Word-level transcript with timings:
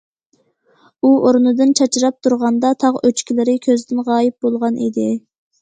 ئۇ 1.01 1.11
ئورنىدىن 1.17 1.75
چاچراپ 1.81 2.17
تۇرغاندا 2.27 2.71
تاغ 2.85 2.97
ئۆچكىلىرى 3.03 3.55
كۆزدىن 3.69 4.03
غايىب 4.09 4.39
بولغان 4.49 4.85
ئىدى. 4.87 5.09